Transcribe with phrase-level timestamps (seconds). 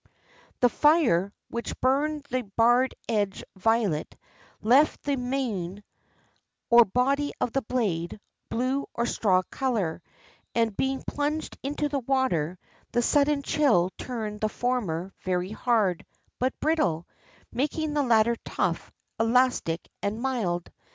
[0.61, 4.17] The fire, which burned the bared edge violet,
[4.59, 5.83] left the mune,
[6.71, 8.19] or body of the blade,
[8.49, 10.01] blue or straw color;
[10.55, 12.57] and being plunged into the water,
[12.91, 16.03] the sudden chill turned the former very hard,
[16.39, 17.07] but brittle,
[17.51, 20.71] making the latter tough, elastic, and "mild."